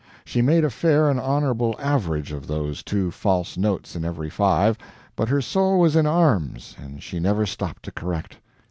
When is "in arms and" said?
5.95-7.03